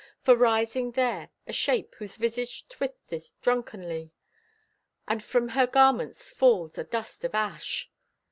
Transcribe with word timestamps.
For 0.23 0.35
rising 0.35 0.93
there, 0.93 1.29
a 1.45 1.53
shape 1.53 1.93
Whose 1.99 2.15
visage 2.15 2.67
twisteth 2.69 3.39
drunkenly, 3.43 4.09
And 5.07 5.21
from 5.21 5.49
her 5.49 5.67
garments 5.67 6.31
falls 6.31 6.79
a 6.79 6.83
dust 6.83 7.23
of 7.23 7.35
ash. 7.35 7.91